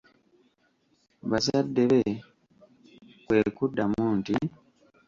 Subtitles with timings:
[1.29, 1.99] Bazadde be
[3.25, 4.35] kwekuddamu nti,